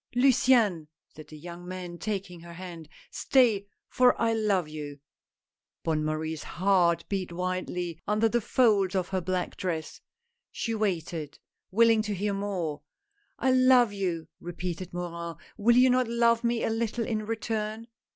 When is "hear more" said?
12.15-12.81